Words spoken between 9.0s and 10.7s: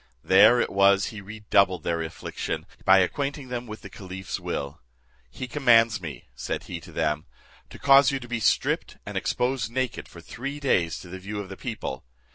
and exposed naked for three